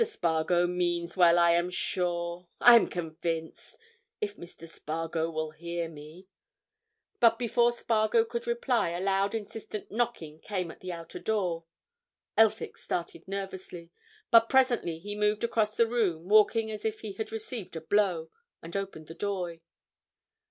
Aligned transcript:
Spargo 0.03 0.65
means 0.65 1.15
well, 1.15 1.37
I 1.37 1.51
am 1.51 1.69
sure—I 1.69 2.75
am 2.75 2.87
convinced. 2.87 3.77
If 4.19 4.35
Mr. 4.35 4.67
Spargo 4.67 5.29
will 5.29 5.51
hear 5.51 5.87
me——" 5.89 6.25
But 7.19 7.37
before 7.37 7.71
Spargo 7.71 8.25
could 8.25 8.47
reply, 8.47 8.89
a 8.89 8.99
loud 8.99 9.35
insistent 9.35 9.91
knocking 9.91 10.39
came 10.39 10.71
at 10.71 10.79
the 10.79 10.91
outer 10.91 11.19
door. 11.19 11.65
Elphick 12.35 12.79
started 12.79 13.27
nervously, 13.27 13.91
but 14.31 14.49
presently 14.49 14.97
he 14.97 15.15
moved 15.15 15.43
across 15.43 15.77
the 15.77 15.85
room, 15.85 16.27
walking 16.27 16.71
as 16.71 16.83
if 16.83 17.01
he 17.01 17.13
had 17.13 17.31
received 17.31 17.75
a 17.75 17.81
blow, 17.81 18.31
and 18.63 18.75
opened 18.75 19.05
the 19.05 19.13
door. 19.13 19.59